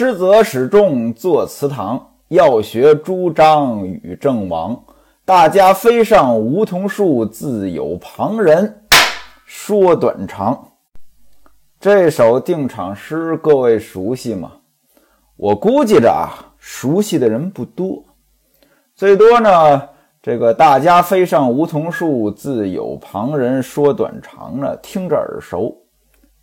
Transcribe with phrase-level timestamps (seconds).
[0.00, 4.80] 师则始终坐祠堂，要学朱张与郑王。
[5.24, 8.80] 大家飞上梧桐树，自有旁人
[9.44, 10.68] 说短长。
[11.80, 14.52] 这首定场诗，各位熟悉吗？
[15.36, 18.04] 我估计着啊，熟悉的人不多，
[18.94, 19.82] 最多呢，
[20.22, 25.76] 这个大家飞上梧桐树，自有旁人说短长呢，听着耳熟。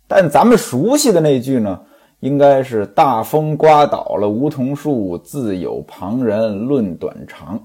[0.06, 1.80] 但咱们熟悉的那句呢，
[2.20, 7.62] 应该是大风刮倒了梧桐树，自有旁人论短长。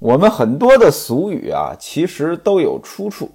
[0.00, 3.30] 我们很多的俗语啊，其实都有出处。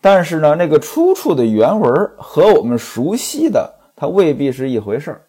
[0.00, 5.22] 但是呢，那个出处的原文和我们熟悉的它未必是一回事儿。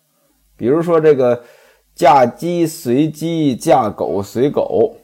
[0.58, 1.44] 比如说这个
[1.96, 4.96] “嫁鸡随鸡，嫁狗随狗”，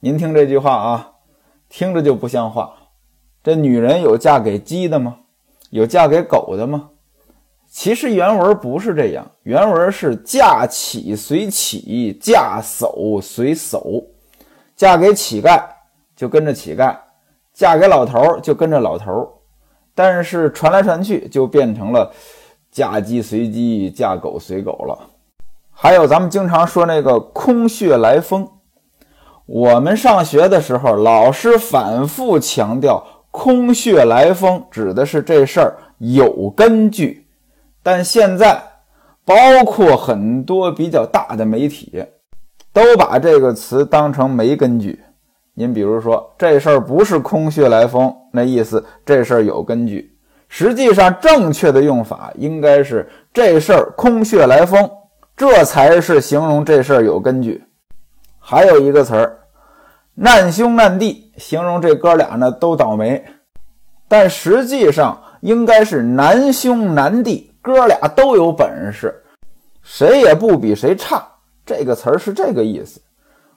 [0.00, 1.12] 您听这句话啊，
[1.68, 2.74] 听着就不像话。
[3.42, 5.18] 这女人有嫁给鸡的吗？
[5.70, 6.90] 有嫁给狗的吗？
[7.74, 14.00] 其实原文不是这样，原文是“嫁乞随乞，嫁叟随叟”。
[14.76, 15.60] 嫁给乞丐
[16.14, 16.96] 就跟着乞丐。
[17.52, 19.28] 嫁给老头儿就跟着老头儿，
[19.92, 22.12] 但是传来传去就变成了
[22.70, 24.96] 嫁鸡随鸡，嫁狗随狗了。
[25.72, 28.48] 还有咱们经常说那个空穴来风，
[29.46, 37.23] 我们上学的时候，老师反复强调空穴来风指的是这事儿有根据，
[37.84, 38.60] 但现在
[39.24, 42.04] 包括很多比较大的媒体
[42.72, 44.98] 都把这个词当成没根据。
[45.52, 50.10] 您比如说，这事儿不是空穴来风，那意思这事儿有根据。
[50.48, 54.90] 实际上，正确的用法应该是这事儿空穴来风，
[55.36, 57.62] 这才是形容这事儿有根据。
[58.40, 59.38] 还有一个词儿，
[60.14, 63.24] 难兄难弟，形容这哥俩呢都倒霉。
[64.08, 69.12] 但实际上应该是难兄难弟，哥俩都有本事，
[69.82, 71.26] 谁也不比谁差。
[71.64, 73.00] 这个词儿是这个意思。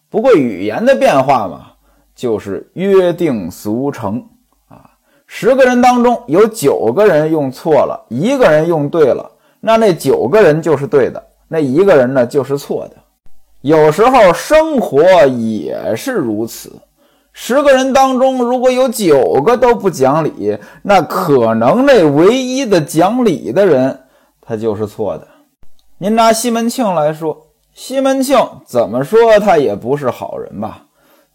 [0.10, 1.74] 不过语言的变化嘛。
[2.16, 4.28] 就是约定俗成
[4.70, 4.90] 啊，
[5.28, 12.96] 十个人当中有九个人用错了，一个人用对了，那那九个人就是对的，那一个人呢就是错的。
[13.62, 16.72] 有时候生活也是如此，
[17.40, 24.00] 十个人当中如果有九个都不讲理，那可能那唯一的讲理的人
[24.42, 25.28] 他就是错的。
[26.00, 30.86] 您拿西门庆来说，西门庆怎么说他也不是好人吧？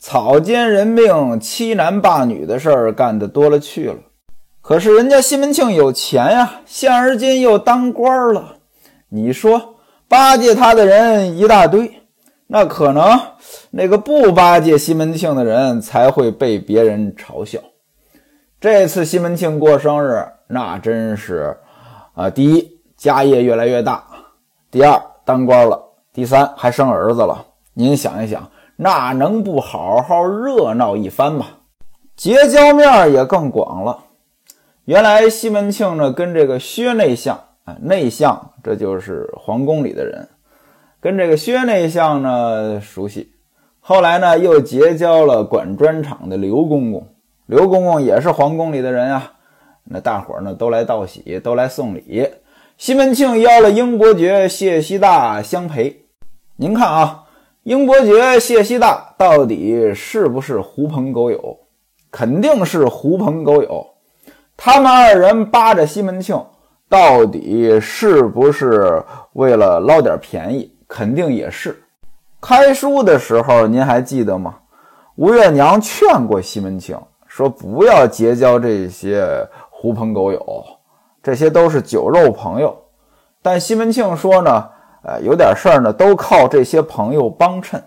[0.00, 3.98] 草菅人命、欺男霸女的事儿干得多了去了，
[4.60, 8.56] 可是人家西门庆有钱呀，现而今又当官了。
[9.08, 9.76] 你说
[10.08, 12.01] 巴结他的人一大堆，
[12.52, 13.18] 那可能
[13.70, 17.58] 那个不巴结西门庆的人才会被别人嘲笑。
[18.60, 21.56] 这次西门庆过生日，那真是
[22.12, 24.04] 啊，第一家业越来越大，
[24.70, 27.42] 第二当官了，第三还生儿子了。
[27.72, 28.46] 您想一想。
[28.76, 31.46] 那能不好好热闹一番吗？
[32.14, 33.98] 结交面也更广了。
[34.84, 40.28] 原来西门庆呢，跟这个薛内相啊，内相这就是皇宫里的人，
[41.02, 43.32] 跟这个薛内相呢熟悉。
[43.80, 47.08] 后来呢，又结交了管砖厂的刘公公，
[47.46, 49.32] 刘公公也是皇宫里的人啊。
[49.82, 52.28] 那大伙呢都来道喜，都来送礼。
[52.78, 56.04] 西门庆邀了英伯爵谢希大相陪。
[56.56, 57.24] 您看啊。
[57.64, 61.58] 英伯爵谢希大到底是不是狐朋狗友？
[62.10, 63.86] 肯定是狐朋狗友。
[64.56, 66.44] 他们二人扒着西门庆，
[66.88, 69.04] 到底是不是
[69.34, 70.71] 为了捞点便宜？
[70.92, 71.82] 肯定也是。
[72.38, 74.56] 开书的时候，您还记得吗？
[75.16, 76.94] 吴月娘劝过西门庆，
[77.26, 80.62] 说不要结交这些狐朋狗友，
[81.22, 82.76] 这些都是酒肉朋友。
[83.40, 84.68] 但西门庆说呢。
[85.04, 87.82] 呃，有点事儿呢，都靠这些朋友帮衬。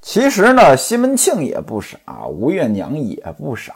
[0.00, 3.74] 其实呢，西门庆也不傻，吴月娘也不傻。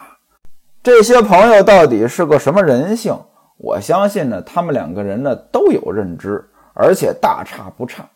[0.82, 3.14] 这些朋友到底是个什么人性？
[3.58, 6.42] 我相信呢，他们两个人呢都有认知，
[6.72, 8.08] 而且大差不差。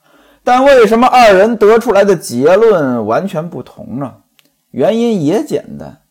[0.46, 4.14] 但为什么二人得出来的结论完全不同呢？
[4.70, 6.02] 原因也简单，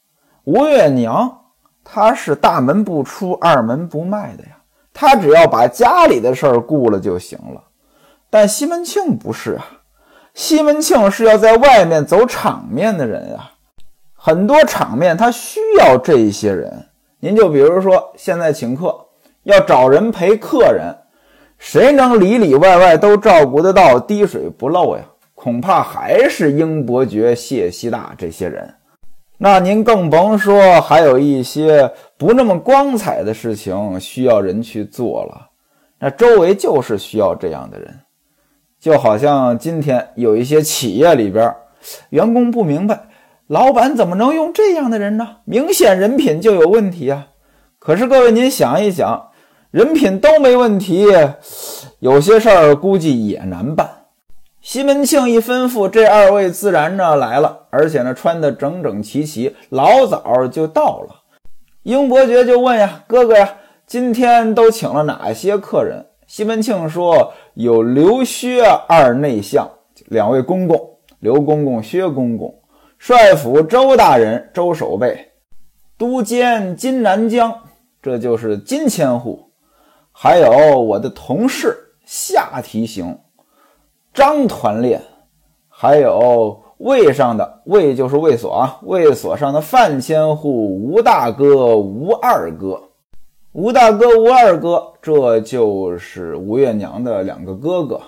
[0.44, 1.40] 吴月娘
[1.86, 4.58] 她是大门不出二门不迈的呀，
[4.94, 7.64] 她只要把家里的事儿顾了就行了。
[8.30, 9.66] 但西门庆不是啊，
[10.34, 13.54] 西门庆是要在外面走场面的人啊，
[14.14, 16.88] 很多场面他需要这些人。
[17.22, 18.94] 您就比如说现在请客，
[19.44, 20.94] 要找人陪客人，
[21.66, 25.04] 谁能里里外外都照顾得到，滴水不漏呀？
[25.34, 28.72] 恐怕还是英伯爵、谢希大这些人。
[29.40, 35.50] 那您更甭说还有一些不那么光彩的事情需要人去做了，
[36.00, 38.00] 那周围就是需要这样的人。
[38.80, 41.52] 就好像今天有一些企业里边，
[42.12, 43.08] 员工不明白，
[43.48, 45.38] 老板怎么能用这样的人呢？
[45.46, 47.30] 明显人品就有问题啊！
[47.80, 49.32] 可是各位，您想一想，
[49.76, 51.06] 人品都没问题，
[52.00, 54.06] 有些事儿估计也难办。
[54.62, 61.24] 西门庆一吩咐，这二位自然呢来了，而且呢穿得整整齐齐，老早就到了。
[61.84, 63.54] 英伯爵就问呀：“哥哥呀，
[63.86, 69.70] 今天都请了哪些客人？”西门庆说：“有刘薛二内相，
[70.06, 70.80] 两位公公，
[71.20, 72.50] 刘公公、薛公公；
[72.98, 75.18] 帅府周大人，周守备；
[75.98, 77.54] 都监金南江，
[78.02, 79.45] 这就是金千户；
[80.18, 83.20] 还有我的同事夏提刑，
[84.14, 84.98] 张团练；
[85.68, 90.50] 还有卫上的卫就是卫所啊，卫所上的范千户
[90.82, 92.82] 吴大哥、吴二哥。”
[93.52, 98.02] 吴大哥、吴二哥，这就是吴月娘的两个哥哥。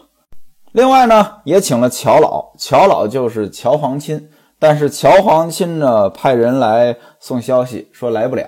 [0.72, 4.30] 另外呢，也请了乔老，乔老就是乔皇亲。
[4.60, 8.46] 但是乔皇亲呢，派人来送消息说来不了，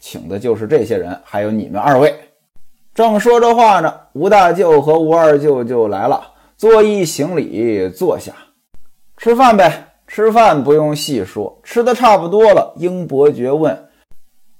[0.00, 2.12] 请的就是这些人，还有你们二位。
[2.92, 8.32] 正说着话呢，吴大舅和吴二舅就来了，作揖行礼，坐下
[9.16, 9.86] 吃饭呗。
[10.12, 13.88] 吃饭不用细说，吃的差不多了，英伯爵问。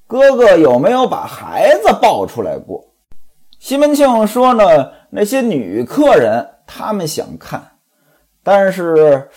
[0.06, 2.84] 哥哥有没有把孩子抱出来过？
[3.58, 7.60] 西门庆说呢，那些女客人他们想看，
[8.44, 9.28] 但是，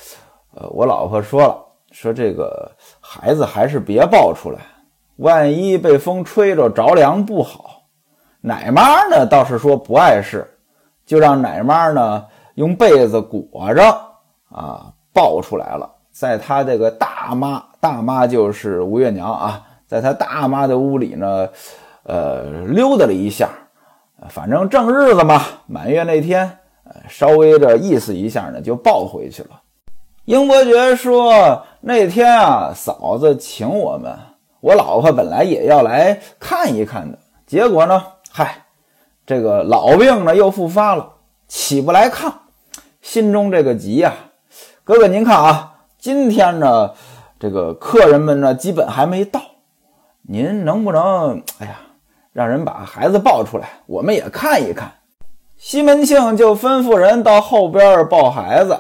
[0.53, 1.57] 呃，我老婆说了，
[1.91, 4.59] 说这个孩子还是别抱出来，
[5.18, 7.83] 万一被风吹着着凉不好。
[8.42, 10.45] 奶妈呢倒是说不碍事，
[11.06, 12.25] 就让奶妈呢
[12.56, 13.83] 用被子裹着
[14.50, 19.68] 啊抱出来了，在她这个大妈，大妈就是吴月娘啊。
[19.86, 21.48] 在他大妈的屋里呢，
[22.01, 23.48] 呃，溜达了一下，
[24.27, 26.57] 反正正日子嘛，满月那天，
[27.07, 29.50] 稍微的意思一下呢，就抱回去了。
[30.25, 34.18] 英伯爵说：“那天啊，嫂子请我们，
[34.63, 38.01] 我老婆本来也要来看一看的，结果呢，
[38.31, 38.63] 嗨，
[39.25, 41.06] 这个老病呢又复发了，
[41.50, 42.31] 起不来炕，
[43.01, 44.13] 心中这个急呀。
[44.86, 46.92] 哥哥您看啊，今天呢，
[47.38, 49.42] 这个客人们呢，基本还没到。”
[50.25, 51.81] 您能不能，哎呀，
[52.31, 54.89] 让人把孩子抱出来，我们也看一看。
[55.57, 58.80] 西门庆就吩咐人到后边抱孩子，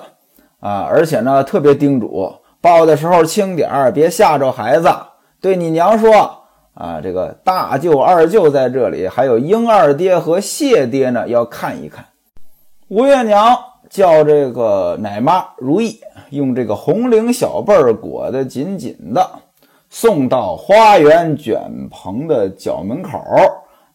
[0.61, 4.89] 啊，而且呢特别叮嘱，抱的时候轻点儿，别吓着孩子。
[5.43, 12.05] 对你娘说，啊，这个大舅、二舅在这里，还有英二爹和谢爹呢，要看一看。
[12.87, 13.53] 吴月娘
[13.89, 15.99] 叫这个奶妈如意，
[16.29, 19.29] 用这个红绫小被裹得紧紧的。
[19.89, 21.59] 送到花园卷
[21.91, 23.19] 棚的角门口，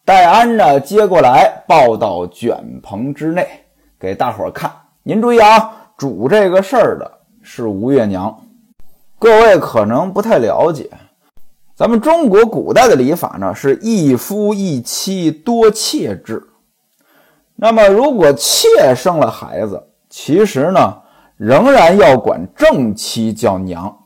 [0.04, 3.48] 戴安呢接过来，抱到卷棚之内，
[3.98, 4.70] 给大伙看。
[5.02, 7.10] 您注意啊，主这个事儿的
[7.40, 8.38] 是吴月娘。
[9.18, 10.90] 各位可能不太了解，
[11.78, 16.42] 咱们中国古代的礼法呢是一夫一妻多妾制。
[17.54, 19.80] 那么如果妾生了孩子，
[20.10, 20.96] 其实呢
[21.36, 23.96] 仍然要管正妻叫娘。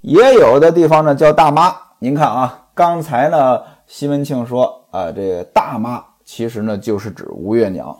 [0.00, 7.94] 也有的地方呢叫大妈，您看啊，刚才呢西门庆说啊，这大妈其实呢就是指吴月娘。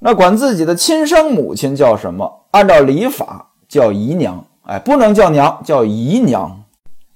[0.00, 2.30] 那管自己的亲生母亲叫什么？
[2.50, 6.62] 按照礼法叫姨娘，哎，不能叫娘，叫姨娘。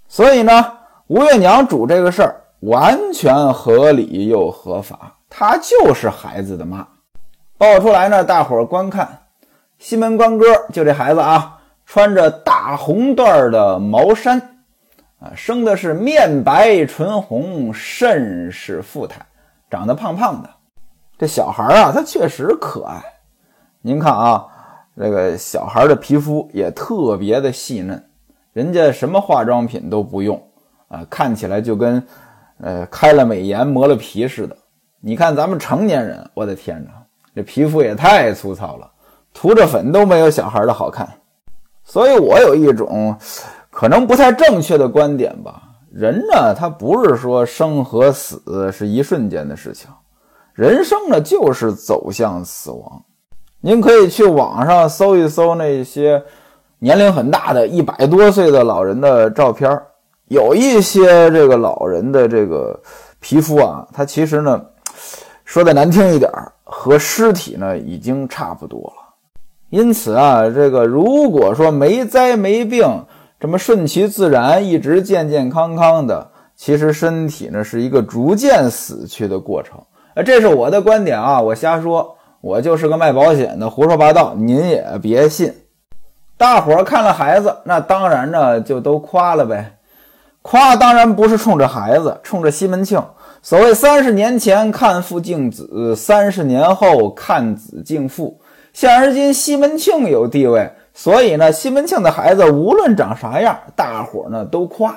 [0.09, 0.73] 所以呢，
[1.09, 6.87] 吴月娘主这个事儿完全合理又合法，她就是孩子的妈。
[7.59, 9.21] 抱出来呢，大伙儿观看，
[9.79, 11.61] 西门官哥就这孩子啊。
[11.87, 14.41] 穿着大红缎的毛衫，
[15.21, 19.21] 啊，生的是面白唇红，甚是富态，
[19.69, 20.49] 长得胖胖的。
[21.19, 23.03] 这小孩啊，他确实可爱。
[23.83, 24.47] 您看啊，
[24.97, 28.03] 这个小孩的皮肤也特别的细嫩，
[28.55, 30.43] 人家什么化妆品都不用，
[30.89, 32.03] 啊，看起来就跟
[32.61, 34.57] 呃开了美颜磨了皮似的。
[35.01, 36.91] 你看咱们成年人，我的天哪，
[37.35, 38.91] 这皮肤也太粗糙了，
[39.33, 41.09] 涂着粉都没有小孩的好看。
[41.83, 43.15] 所以，我有一种
[43.71, 45.63] 可能不太正确的观点吧。
[45.93, 49.91] 人呢，他不是说生和死是一瞬间的事情，
[50.55, 53.05] 人生呢就是走向死亡。
[53.61, 56.23] 您可以去网上搜一搜那些
[56.79, 59.87] 年龄很大的一百多岁的老人的照片儿，
[60.29, 62.81] 有一些这个老人的这个
[63.21, 64.61] 皮肤啊，他其实呢，
[65.45, 69.15] 说的难听一点儿，和尸体呢已经差不多了。
[69.71, 73.05] 因此啊，这个如果说没灾没病，
[73.41, 79.79] 这么顺其自然，一直健健康康的，其实身体呢是一个逐渐死去的过程。
[80.15, 85.53] 呃，这是我的观点啊，我瞎说，我就是个卖保险的，胡说八道，您也别信。
[86.37, 89.77] 大伙儿看了孩子，那当然呢就都夸了呗。
[90.47, 93.03] 夸当然不是冲着孩子，冲着西门庆。
[93.41, 98.39] 所谓三十年前看父敬子，三十年后看子敬父。
[98.75, 104.95] 现而今西门庆有地位，所以呢，西门庆的孩子无论长啥样，大伙儿呢都夸。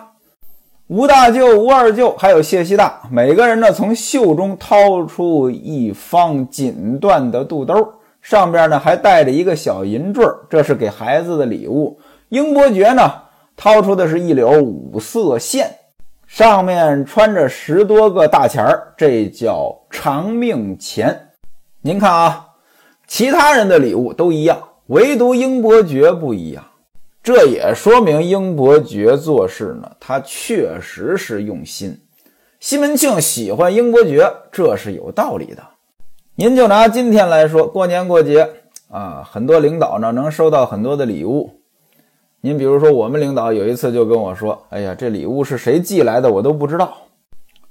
[0.88, 11.98] 吴大舅、吴二舅还有谢希大，每个人呢从袖中掏出一方锦缎的肚兜，上边呢还带着一个小银坠，这是给孩子的礼物。
[12.28, 13.10] 英伯爵呢
[13.58, 15.68] 掏出的是一绺五色线，
[16.28, 21.30] 上面穿着十多个大钱儿，这叫长命钱。
[21.82, 22.50] 您看啊，
[23.08, 26.64] 其他人的礼物都一样，唯独英伯爵不一样。
[27.24, 32.00] 这也说明英伯爵做事呢，他确实是用心。
[32.60, 35.64] 西门庆喜欢英伯爵，这是有道理的。
[36.36, 38.48] 您就拿今天来说，过年过节
[38.92, 41.57] 啊，很多领导呢能收到很多的礼物。
[42.48, 46.96] 您比如说，我们领导有一次就跟我说：“哎呀，这礼物是谁寄来的，我都不知道。”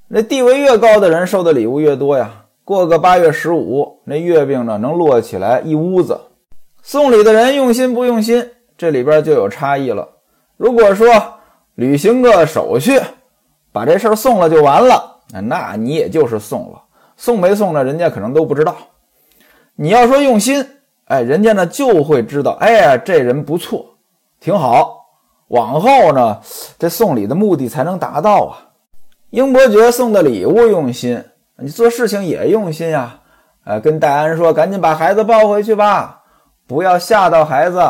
[0.07, 2.45] 那地位越高的人收的礼物越多呀。
[2.63, 6.21] 过个八月十五，那月饼呢能摞起来一屋子。
[6.83, 8.51] 送礼的人用心不用心？
[8.77, 10.07] 这里边就有差异了。
[10.59, 11.07] 如果说
[11.77, 13.01] 履行个手续，
[13.73, 16.83] 把这事儿送了就完了，那你也就是送了，
[17.17, 17.83] 送没送呢？
[17.83, 18.77] 人家可能都不知道。
[19.75, 20.63] 你要说用心，
[21.07, 23.96] 哎，人家呢就会知道，哎呀，这人不错，
[24.41, 25.07] 挺好。
[25.49, 26.41] 往后呢，
[26.79, 28.59] 这送礼的目的才能达到啊。
[29.31, 31.23] 英伯爵送的礼物用心，
[31.59, 33.21] 你做事情也用心呀。
[33.65, 36.23] 呃，跟戴安说，赶紧把孩子抱回去吧，
[36.67, 37.81] 不要吓到孩子。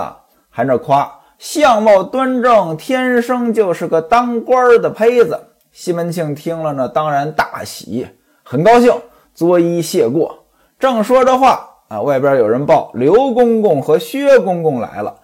[0.51, 5.39] 还那夸相貌端正，天生就是个当官的胚子。
[5.71, 8.07] 西门庆听了呢，当然大喜，
[8.43, 8.91] 很高兴，
[9.35, 10.45] 作揖谢过。
[10.79, 15.15] 正说着话啊，外边有人报刘公公和薛公公来了。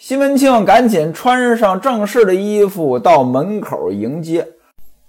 [0.00, 4.48] 西门庆赶紧穿上正式的衣服到门口迎接。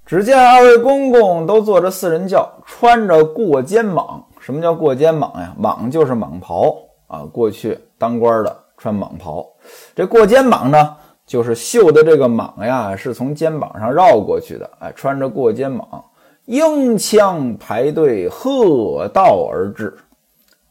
[0.06, 4.22] 只见二位公公都坐着四人轿，穿着过肩蟒。
[4.42, 5.56] 什么叫过肩蟒呀？
[5.58, 6.76] 蟒就是蟒袍
[7.08, 7.24] 啊。
[7.32, 9.48] 过去当官的穿蟒袍。
[9.96, 14.70] 这过肩蟒呢，就是绣的这个蟒呀，是从肩膀上绕过去的。
[14.80, 16.04] 哎，穿着过肩蟒，
[16.48, 19.98] 缨枪排队，喝道而至。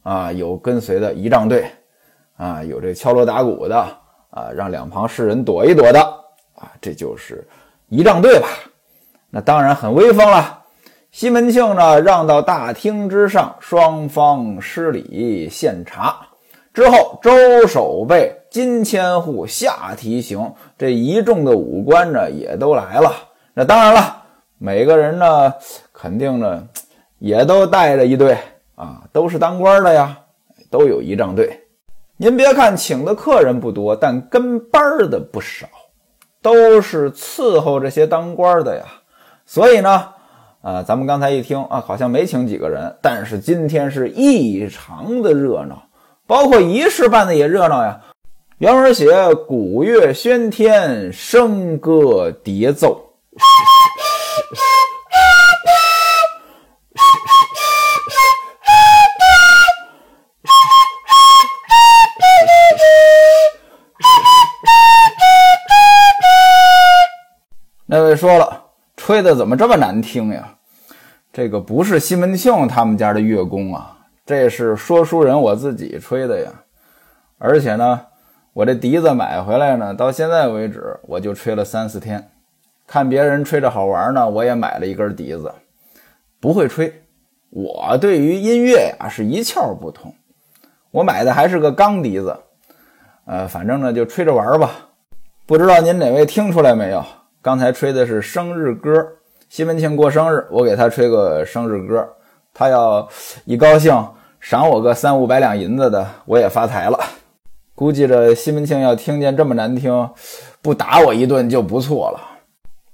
[0.03, 1.65] 啊，有跟随的仪仗队，
[2.37, 3.87] 啊，有这敲锣打鼓的，
[4.31, 6.01] 啊，让两旁士人躲一躲的，
[6.55, 7.47] 啊，这就是
[7.89, 8.49] 仪仗队吧？
[9.31, 10.59] 那当然很威风了。
[11.11, 16.17] 西门庆呢，让到大厅之上，双方施礼献茶。
[16.73, 23.13] 之后，周守备、金千户、夏提刑这一众的武官呢，也都来了。
[23.55, 24.23] 那当然了，
[24.59, 25.53] 每个人呢，
[25.93, 26.65] 肯定呢，
[27.19, 28.39] 也都带着一队
[28.77, 30.17] 啊，都是当官的呀，
[30.71, 31.61] 都有仪仗队。
[32.23, 35.67] 您别看请的客人不多，但跟班儿的不少，
[36.43, 38.85] 都是伺候这些当官的呀。
[39.47, 40.07] 所以呢，
[40.61, 45.83] 啊，咱们刚才一听啊，好像没请几个人，但是今天是异常的热闹。
[46.27, 47.99] 包括仪式办的也热闹呀，
[48.59, 53.10] 原文写鼓乐喧天，笙歌叠奏。
[68.01, 68.65] 那位说了，
[68.97, 70.57] 吹的怎么这么难听呀？
[71.31, 73.95] 这个不是西门庆他们家的乐工啊。
[74.25, 76.51] 这是说书人我自己吹的呀，
[77.37, 78.01] 而且呢，
[78.55, 82.31] 我这笛子买回来呢，到现在为止我就吹了三四天。
[82.87, 85.53] 看别人吹着好玩呢，我也买了一根笛子，
[86.41, 87.03] 不会吹。
[87.51, 90.15] 我对于音乐呀是一窍不通。
[90.91, 92.35] 我买的还是个钢笛子，
[93.27, 94.71] 呃，反正呢就吹着玩吧。
[95.45, 97.05] 不知道您哪位听出来没有？
[97.43, 98.91] 刚才吹的是生日歌，
[99.49, 102.07] 西门庆过生日，我给他吹个生日歌，
[102.53, 103.09] 他要
[103.47, 103.93] 一高兴。
[104.41, 106.99] 赏我个三五百两银子的，我也发财了。
[107.75, 110.11] 估计着西门庆要听见这么难听，
[110.63, 112.21] 不打我一顿就不错了。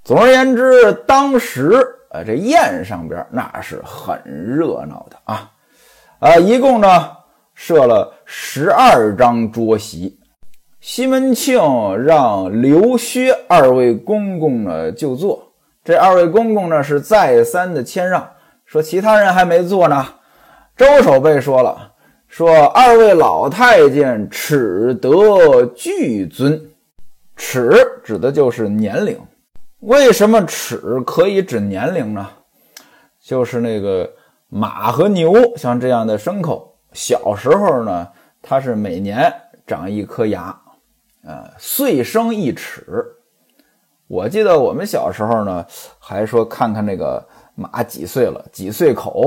[0.04, 1.70] 总而言之，当时
[2.10, 5.50] 啊，这宴上边那是很热闹的啊。
[6.20, 7.10] 啊，一共呢
[7.54, 10.18] 设了十二张桌席。
[10.88, 11.58] 西门庆
[12.04, 15.52] 让刘薛二位公公呢就坐，
[15.82, 18.30] 这二位公公呢是再三的谦让，
[18.64, 20.06] 说其他人还没坐呢。
[20.76, 21.92] 周守备说了
[22.28, 26.64] ：“说二位老太监耻得巨尊，
[27.34, 29.18] 耻指的就是年龄。
[29.80, 32.28] 为什么耻可以指年龄呢？
[33.20, 34.08] 就是那个
[34.48, 38.06] 马和牛像这样的牲口，小时候呢，
[38.40, 39.34] 它是每年
[39.66, 40.56] 长一颗牙，
[41.26, 43.04] 呃，岁生一尺。
[44.06, 45.66] 我记得我们小时候呢，
[45.98, 49.24] 还说看看那个马几岁了，几岁口。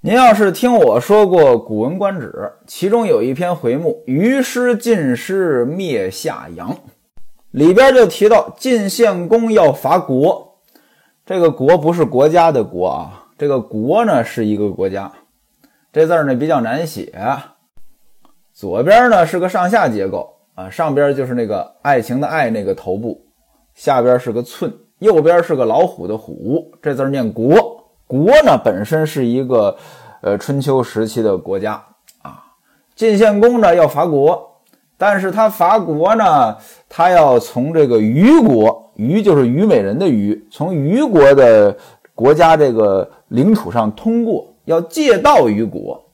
[0.00, 2.32] 您要是听我说过《古文观止》，
[2.66, 6.72] 其中有一篇回目《于师晋师灭夏阳》，
[7.52, 10.58] 里边就提到晋献公要伐国。
[11.24, 15.12] 这个“国”不是国家的“国”啊，这个“国”呢是一个国家。
[15.92, 17.12] 这字儿呢比较难写，
[18.52, 23.20] 左边呢是个上下结构啊，上边就是那个爱情的“爱”那个头部，
[23.74, 26.72] 下边是个寸，右边是个老虎的“虎”。
[26.82, 29.76] 这字念“国”，国呢本身是一个
[30.22, 31.80] 呃春秋时期的国家
[32.22, 32.42] 啊。
[32.94, 34.60] 晋献公呢要伐国，
[34.96, 36.56] 但是他伐国呢，
[36.88, 41.76] 他要从这个虞国，虞就是虞美人的虞，从虞国的
[42.14, 44.52] 国家这个领土上通过。
[44.64, 46.06] 要借道于国，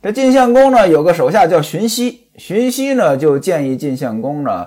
[0.00, 4.66] 这晋献公呢有个手下叫荀息，荀息呢就建议晋献公呢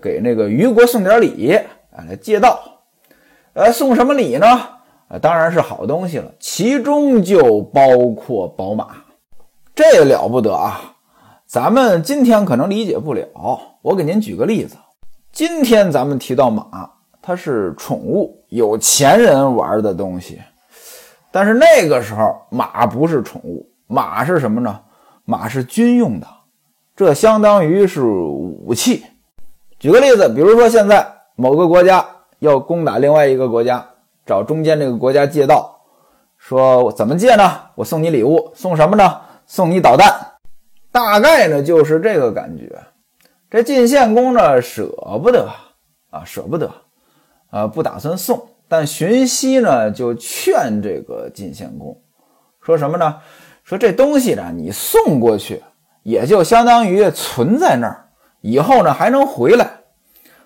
[0.00, 1.54] 给那个虞国送点礼，
[1.92, 2.58] 啊来借道。
[3.52, 4.46] 呃，送什么礼呢？
[5.08, 7.82] 呃，当然是好东西了，其中就包
[8.16, 8.88] 括宝马，
[9.74, 10.94] 这了不得啊！
[11.46, 13.26] 咱们今天可能理解不了，
[13.82, 14.76] 我给您举个例子。
[15.32, 16.88] 今天咱们提到马，
[17.20, 20.40] 它是宠物，有钱人玩的东西。
[21.32, 24.80] 但是那个时候，马不是宠物，马是什么呢？
[25.24, 26.26] 马是军用的，
[27.00, 29.02] 这相当于是武器。
[29.78, 32.06] 举个例子，比如说现在某个国家
[32.40, 33.82] 要攻打另外一个国家，
[34.26, 35.80] 找中间这个国家借道，
[36.36, 37.58] 说我怎么借呢？
[37.74, 39.18] 我送你礼物，送什么呢？
[39.46, 40.14] 送你导弹，
[40.92, 42.78] 大概呢就是这个感觉。
[43.48, 44.84] 这晋献公呢舍
[45.22, 45.48] 不得
[46.10, 46.70] 啊，舍不得
[47.48, 48.46] 啊，不打算送。
[48.68, 51.98] 但荀息呢，就劝这个晋献公，
[52.60, 53.16] 说什么呢？
[53.64, 55.62] 说这东西呢，你送过去，
[56.02, 58.06] 也就相当于存在那儿，
[58.40, 59.70] 以后呢还能回来。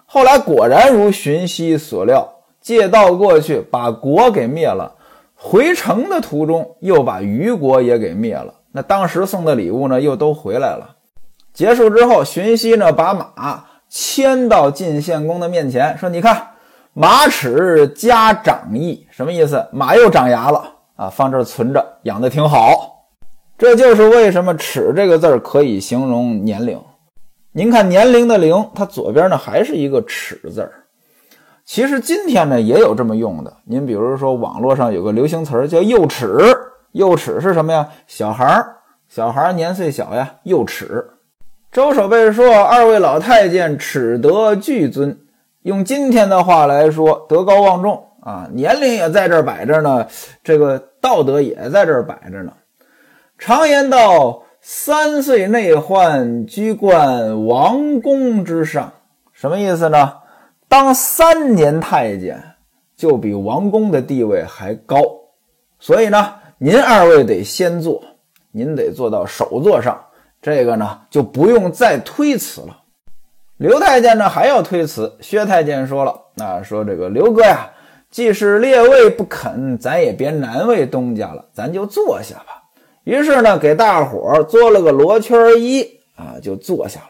[0.07, 2.29] 后来果然如荀息所料，
[2.61, 4.95] 借道过去，把国给灭了。
[5.35, 8.55] 回城的途中，又把虞国也给灭了。
[8.73, 10.97] 那当时送的礼物呢，又都回来了。
[11.53, 16.49] 结束之后，荀息呢，把马牵到晋献公的面前，说：“你看。”
[16.97, 19.67] 马齿加长翼，什么意思？
[19.73, 22.94] 马又长牙了啊，放这儿存着，养的挺好。
[23.65, 26.79] 这就是为什么“齿”这个字儿可以形容年龄。
[27.53, 30.85] 您看年龄的“龄”，它左边呢还是一个“齿”字儿。
[31.65, 33.51] 其实今天呢也有这么用的。
[33.65, 36.37] 您比如说网络上有个流行词儿叫“幼齿”，
[36.93, 37.89] 幼齿是什么呀？
[38.07, 38.77] 小孩儿，
[39.09, 41.03] 小孩儿年岁小呀，幼齿。
[41.73, 45.19] 周守备说：“二位老太监齿德俱尊。”
[45.65, 50.07] 用今天的话来说，德高望重啊，年龄也在这儿摆着呢，
[50.43, 52.53] 这个道德也在这儿摆着呢。
[53.37, 58.93] 常言道：“三岁内患，居冠王公之上。”
[59.33, 60.15] 什么意思呢？
[60.69, 62.43] 当三年太监
[62.97, 64.97] 就比王公的地位还高。
[65.79, 68.03] 所以呢，您二位得先做，
[68.53, 70.03] 您得做到首座上，
[70.41, 72.81] 这个呢就不用再推辞了。
[73.59, 77.71] 刘太监呢还要推辞，薛太监说了：“啊，说这个刘哥呀，
[78.11, 82.63] 既是列位不肯，咱也别难为东家了，咱就坐下吧。”
[83.05, 85.87] 于是呢，给大伙儿做了个罗圈揖
[86.17, 87.07] 啊，就坐下了。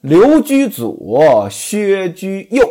[0.00, 2.62] 刘居左，薛居右，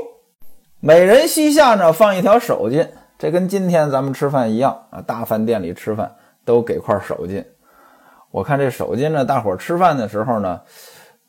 [0.80, 2.88] 每人膝下呢放一条手巾，
[3.18, 7.44] 这跟今天咱们吃饭一样啊，大饭店里吃饭都给块手巾。
[8.30, 10.62] 我看这手巾呢，大伙儿吃饭的时候呢，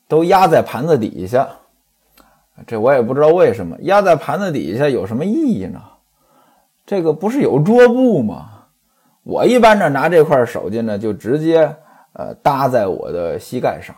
[0.07, 1.49] 都压在盘子底下。
[2.67, 5.81] 这我也不知道为什么压在盘子底下有什么意义呢？
[6.85, 8.54] 这个不是有桌布吗？
[9.25, 11.69] 我一般呢拿这块手巾呢就直接
[12.13, 13.93] 呃搭在我的膝盖上。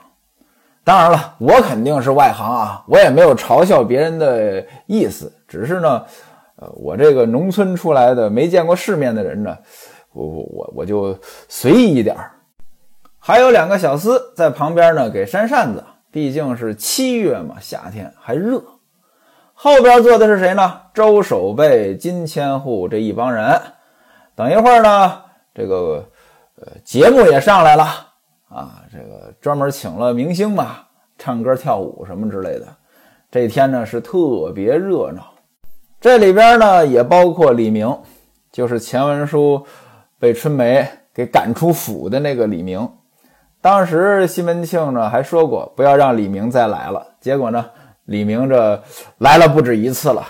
[0.83, 6.03] 当然了，我肯定是外行啊，我也没有嘲笑别人的意思，只是呢，
[6.55, 9.57] 呃，我这个农村出来的没见过世面的人呢，
[10.13, 11.13] 我我我我就
[11.49, 12.15] 随意一点
[13.19, 15.83] 还有两个小厮在旁边呢给扇扇子。
[16.09, 18.63] 毕竟是七月嘛，夏天还热。
[19.53, 20.81] 后边坐的是谁呢？
[20.93, 23.61] 周守备、金千户这一帮人。
[24.38, 25.19] 等一会儿呢，
[25.52, 26.08] 这个
[26.62, 27.84] 呃节目也上来了
[28.50, 30.78] 啊，这个专门请了明星嘛，
[31.17, 32.67] 唱歌跳舞什么之类的。
[33.32, 35.34] 这天呢是特别热闹。
[36.00, 38.00] 这里边呢也包括李明，
[38.52, 39.65] 就是前文书
[40.19, 42.88] 被春梅给赶出府的那个李明。
[43.60, 47.71] 当时西门庆呢还说过不要让李明再来了，结果呢
[48.06, 48.84] 李明这
[49.17, 50.23] 来了不止一次了。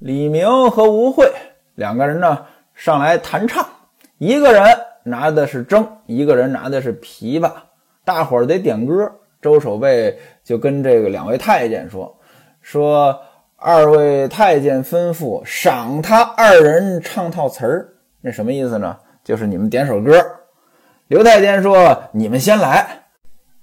[0.00, 1.32] 李明和吴慧
[1.76, 2.44] 两个人呢
[2.76, 3.66] 上来弹唱，
[4.18, 4.62] 一个人
[5.02, 7.50] 拿的是筝，一个人拿的是琵琶，
[8.04, 9.10] 大伙儿得点歌。
[9.40, 12.18] 周守备就跟这个两位太监说
[12.60, 13.18] ：“说
[13.56, 17.88] 二位太监吩咐赏他二人唱套词儿，
[18.20, 18.96] 那什么意思呢？
[19.24, 20.24] 就是你们点首歌。”
[21.08, 22.86] 刘太监说：“你们先来。”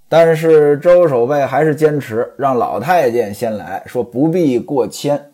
[0.09, 5.31] 但是周守备还是坚持让老太监先来，说不必过谦。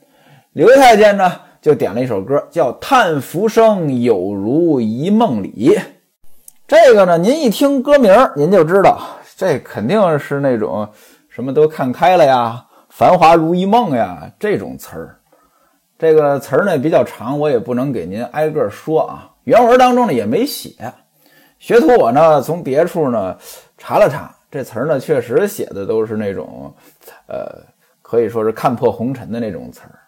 [0.53, 5.75] 刘太监呢，就点了一首歌，叫《叹浮生有如一梦里》。
[6.67, 8.99] 这个呢，您一听歌名，您就知道
[9.35, 10.87] 这肯定是那种
[11.27, 15.15] 什么都看开了呀，繁华如一梦呀这种词儿。
[15.97, 19.29] 这个词儿呢比较长，我也不能给您挨个说啊。
[19.43, 20.71] 原文当中呢也没写。
[21.57, 23.35] 学徒我呢从别处呢
[23.77, 24.33] 查了查。
[24.51, 26.73] 这词儿呢，确实写的都是那种，
[27.27, 27.61] 呃，
[28.01, 29.99] 可以说是看破红尘的那种词儿，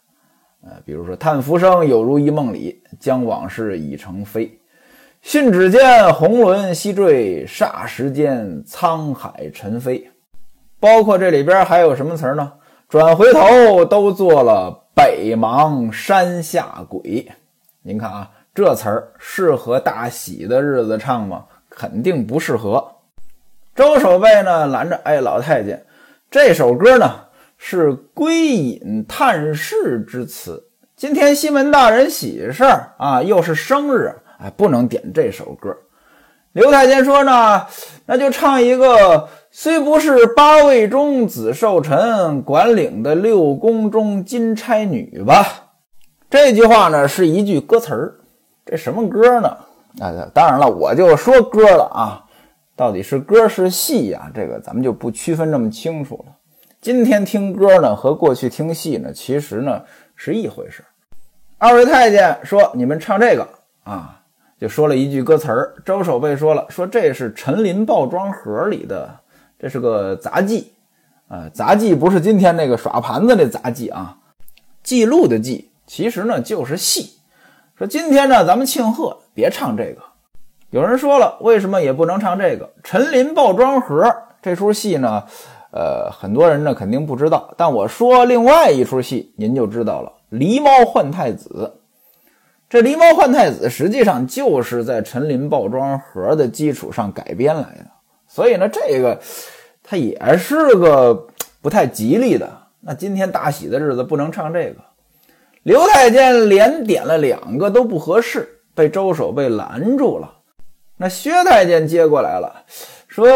[0.64, 4.60] 呃，比如说“叹浮生有如一梦里，将往事已成飞。
[5.22, 10.12] 信只见红轮西坠，霎时间沧海沉飞。”
[10.80, 12.54] 包括这里边还有什么词儿呢
[12.90, 17.32] ？“转回头都做了北邙山下鬼。”
[17.84, 21.46] 您看啊，这词儿适合大喜的日子唱吗？
[21.70, 22.86] 肯定不适合。
[23.74, 25.84] 周守备呢拦着，哎，老太监，
[26.30, 27.10] 这首歌呢
[27.64, 30.64] 是归隐叹世之词。
[30.96, 35.78] 今天西门大人喜事儿啊，又是生日，哎，不能点这首歌。
[36.54, 37.68] 刘太监说呢，
[38.08, 45.46] 那就唱一个“虽不是八位中子寿辰，管领的六宫中金钗女”吧。
[46.32, 48.16] 这句话呢是一句歌词儿，
[48.66, 49.50] 这什么歌呢？
[50.00, 52.26] 啊，当然了，我就说歌了啊。
[52.76, 54.32] 到底是歌是戏呀？
[54.34, 56.36] 这个咱们就不区分这么清楚了。
[56.82, 59.84] 今天听歌呢，和过去听戏呢，其实呢
[60.16, 60.84] 是一回事。
[61.60, 63.48] 二位太监说：“你们唱这个
[63.84, 64.20] 啊。”
[64.60, 65.76] 就说了一句歌词儿。
[65.86, 69.16] 周守备说了：“说这是陈林报庄盒里的，
[69.60, 70.74] 这是个杂技
[71.28, 71.48] 啊。
[71.54, 74.18] 杂技不是今天那个耍盘子那杂技啊，
[74.82, 77.14] 记录的记，其实呢就是戏。
[77.78, 80.02] 说今天呢，咱们庆贺，别唱这个。”
[80.72, 84.04] 有人说了，为什么也不能唱这个《陈林报庄盒》
[84.42, 85.26] 这出戏呢？
[85.72, 91.74] 呃，很多人呢肯定不知道，但我说另外一出戏，您就知道了，《狸猫换太子》。
[92.70, 97.88] 这《狸猫换太子》实际上就是在《陈林报庄盒》的基础上改编来的，
[98.28, 99.20] 所以呢，这个
[99.84, 101.28] 它也是个
[101.62, 102.50] 不太吉利的。
[102.80, 104.78] 那今天大喜的日子不能唱这个。
[105.64, 110.32] 刘太监连点了两个都不合适，被周守备拦住了。
[110.98, 112.64] 那薛太监接过来了，
[113.08, 113.28] 说：“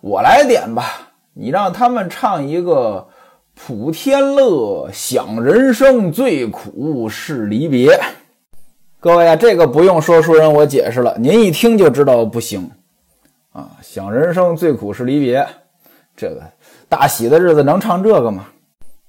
[0.00, 3.08] 我来点吧，你让他们唱一个
[3.54, 8.00] ‘普天乐，享人生，最苦是离别’。
[8.98, 12.70] 各位啊，这个不用说书人我解释了，您一听就知道不行
[13.52, 15.46] 啊！‘享人生，最苦是离别’，
[16.16, 16.42] 这个
[16.88, 18.46] 大喜的日子能唱这个吗？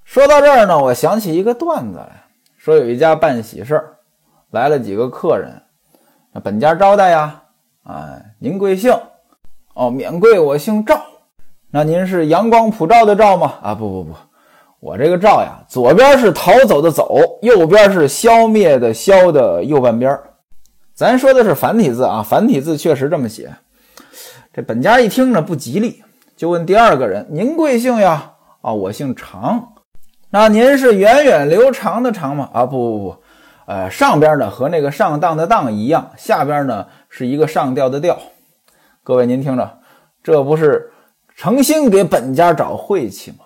[0.04, 2.26] 说到这儿呢，我想起一个段子来，
[2.58, 3.98] 说有一家办喜事儿，
[4.52, 5.62] 来了几个客人，
[6.44, 7.44] 本家招待呀。”
[7.88, 8.94] 啊，您贵姓？
[9.74, 11.07] 哦，免贵，我姓赵。
[11.78, 13.54] 那您是阳光普照的照吗？
[13.62, 14.16] 啊，不不不，
[14.80, 20.20] 我这个照呀，左边是逃走的走，右边是消灭的消的右半边。
[20.96, 23.54] 咱说的是繁体字啊，繁体字确实这么写。
[24.52, 26.02] 这本家一听呢不吉利，
[26.36, 28.32] 就问第二个人：您贵姓呀？
[28.62, 29.74] 啊，我姓常。
[30.32, 32.50] 那您是源远流长的长吗？
[32.54, 33.16] 啊，不不不。
[33.68, 38.18] 呃，上边呢和那个上当的当一样，下边呢是一个上吊的吊。
[39.04, 39.78] 各位您听着，
[40.24, 40.90] 这不是
[41.38, 43.46] 诚心给本家找晦气吗？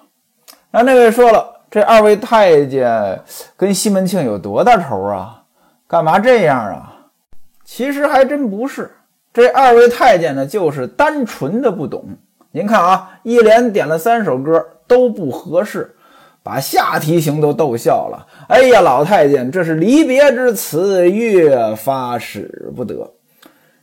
[0.71, 3.19] 那那位说了，这二位太监
[3.57, 5.43] 跟西门庆有多大仇啊？
[5.89, 7.09] 干嘛这样啊？
[7.65, 8.89] 其实还真不是，
[9.33, 12.05] 这二位太监呢就是单纯的不懂。
[12.51, 15.97] 您看啊，一连点了三首歌都不合适。
[16.43, 18.25] 把下提刑都逗笑了。
[18.47, 23.11] 哎呀，老太监，这是离别之词，越发使不得。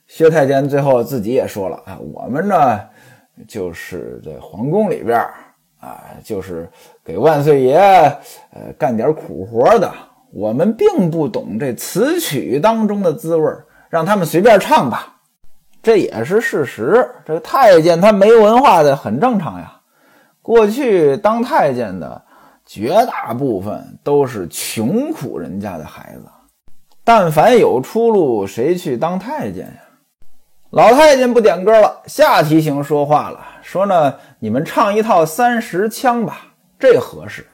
[0.08, 2.80] 薛太监最后自己也说了啊，我们呢，
[3.46, 5.18] 就是在皇宫里边
[5.80, 6.68] 啊，就是
[7.04, 9.92] 给万岁爷呃干点苦活的。
[10.32, 13.52] 我们并不懂这词曲当中的滋味
[13.88, 15.16] 让他们随便唱吧。
[15.82, 17.08] 这也是事实。
[17.24, 19.80] 这个太监他没文化的很正常呀。
[20.42, 22.22] 过去当太监的。
[22.70, 26.28] 绝大部分都是穷苦人家的孩子，
[27.02, 29.80] 但凡有出路，谁去当太监呀？
[30.70, 36.42] 老太监不点歌了，下提刑说话了，说呢，你们唱一套三十腔吧，
[36.78, 37.46] 这合适。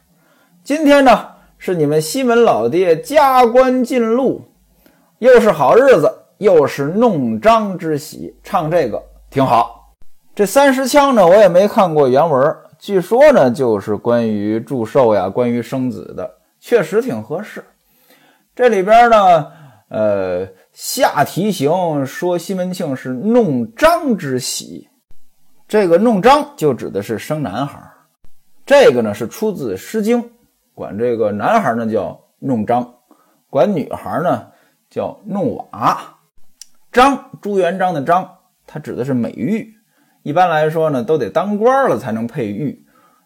[0.65, 4.43] 今天呢是你们西门老爹加官进禄，
[5.21, 9.01] 又是好日子，又是弄璋之喜，唱这个
[9.31, 9.93] 挺好。
[10.35, 17.65] 这三十腔呢，我也没看过原文，据说呢就是关于祝寿呀，关于生子的，确实挺合适。
[18.57, 19.47] 这里边呢，
[19.89, 24.89] 呃，下题型说西门庆是弄璋之喜，
[25.69, 27.81] 这个弄璋就指的是生男孩，
[28.67, 30.23] 这个呢是出自《诗经》，
[30.75, 32.95] 管这个男孩呢叫弄璋。
[33.51, 34.49] 管女孩呢
[34.91, 36.19] 叫弄瓦，
[36.91, 39.75] 张朱元璋的张，它指的是美玉。
[40.23, 42.85] 一般来说呢，都得当官了才能配玉，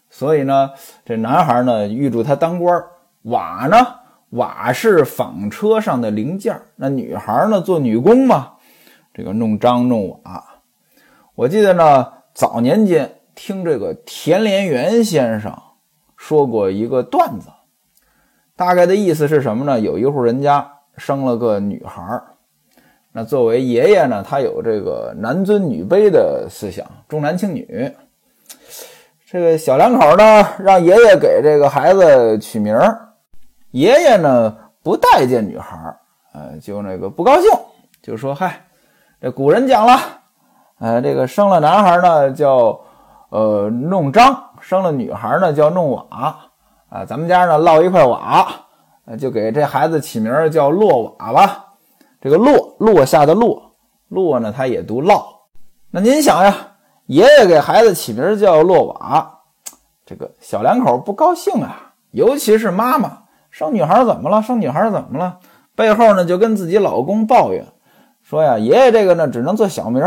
[0.09, 0.71] 所以呢，
[1.05, 2.83] 这男孩呢预祝他当官。
[3.23, 3.77] 瓦呢，
[4.31, 8.53] 瓦是纺车上的零件那女孩呢做女工嘛，
[9.13, 10.43] 这个弄张弄瓦。
[11.35, 15.57] 我记得呢，早年间听这个田连元先生
[16.17, 17.47] 说过一个段子。
[18.55, 19.79] 大概的意思是什么呢？
[19.79, 22.21] 有一户人家生了个女孩，
[23.13, 27.91] 那作为爷爷呢，他有这个男尊女卑的思想，重男轻女。
[29.25, 33.08] 这个小两口呢，让爷爷给这个孩子取名儿，
[33.71, 35.99] 爷爷呢不待见女孩儿，
[36.33, 37.49] 呃，就那个不高兴，
[38.01, 38.65] 就说：“嗨，
[39.21, 39.99] 这古人讲了，
[40.79, 42.79] 呃，这个生了男孩呢叫
[43.29, 46.35] 呃弄璋，生了女孩呢叫弄瓦。”
[46.89, 48.47] 啊，咱们家呢落一块瓦，
[49.19, 51.65] 就给这孩子起名叫落瓦吧。
[52.19, 53.71] 这个落落下的落
[54.07, 55.23] 落呢，它也读落。
[55.91, 56.55] 那您想呀，
[57.05, 59.39] 爷爷给孩子起名叫落瓦，
[60.03, 63.18] 这个小两口不高兴啊，尤其是妈妈
[63.49, 64.41] 生女孩怎么了？
[64.41, 65.39] 生女孩怎么了？
[65.75, 67.65] 背后呢就跟自己老公抱怨
[68.21, 70.03] 说呀，爷爷这个呢只能做小名，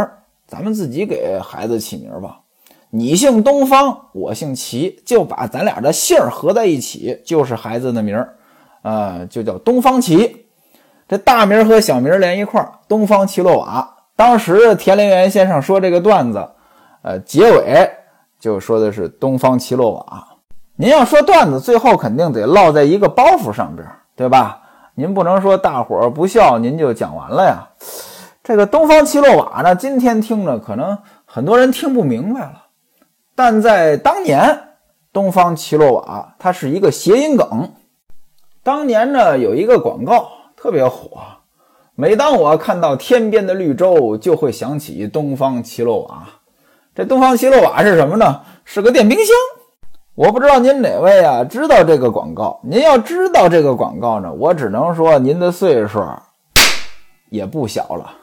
[0.46, 2.40] 咱们自己给孩子起名吧。
[2.90, 8.36] 你姓东方，我姓齐，就把咱俩的姓合在一起，就是孩子的名儿，
[8.82, 10.44] 啊，就叫东方齐。
[11.08, 13.96] 这大名和小名连一块儿，东方齐洛瓦。
[14.14, 16.46] 当时田连元先生说这个段子，
[17.00, 17.90] 呃，结尾
[18.38, 20.28] 就说的是东方齐洛瓦。
[20.82, 24.62] 您要说段子，最后肯定得落在一个包袱上边，对吧？
[24.96, 27.68] 您不能说大伙儿不笑，您就讲完了呀。
[28.42, 32.64] 这个东方齐洛瓦呢，今天听着可能很多人听不明白了。
[33.36, 34.58] 但在当年，
[35.12, 37.70] 东方奇洛瓦它是一个谐音梗。
[38.64, 41.10] 当年呢，有一个广告特别火，
[41.94, 46.26] 每当我看到天边的绿洲，就会想起东方奇洛瓦。
[46.92, 48.40] 这东方奇洛瓦是什么呢？
[48.64, 49.26] 是个电冰箱。
[50.14, 52.60] 我不知道您哪位啊知道这个广告？
[52.62, 56.06] 您要知道这个广告呢，我只能说您的岁数
[57.30, 58.21] 也不小了。